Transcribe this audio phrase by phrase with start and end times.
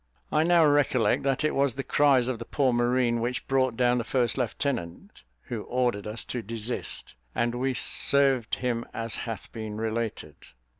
[0.31, 3.99] I now recollect that it was the cries of the poor marine which brought down
[3.99, 9.77] the first lieutenant, who ordered us to desist, and we served him as hath been
[9.77, 10.37] related.